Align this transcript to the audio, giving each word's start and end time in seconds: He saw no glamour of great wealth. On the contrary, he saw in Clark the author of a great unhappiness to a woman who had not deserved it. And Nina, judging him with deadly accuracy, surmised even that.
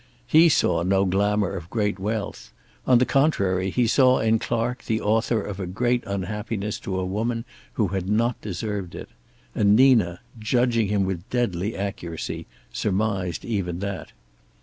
He 0.25 0.49
saw 0.49 0.81
no 0.81 1.05
glamour 1.05 1.55
of 1.55 1.69
great 1.69 1.99
wealth. 1.99 2.51
On 2.87 2.97
the 2.97 3.05
contrary, 3.05 3.69
he 3.69 3.85
saw 3.85 4.17
in 4.17 4.39
Clark 4.39 4.85
the 4.85 4.99
author 4.99 5.39
of 5.43 5.59
a 5.59 5.67
great 5.67 6.03
unhappiness 6.07 6.79
to 6.79 6.99
a 6.99 7.05
woman 7.05 7.45
who 7.73 7.89
had 7.89 8.09
not 8.09 8.41
deserved 8.41 8.95
it. 8.95 9.09
And 9.53 9.75
Nina, 9.75 10.21
judging 10.39 10.87
him 10.87 11.05
with 11.05 11.29
deadly 11.29 11.75
accuracy, 11.77 12.47
surmised 12.73 13.45
even 13.45 13.77
that. 13.81 14.11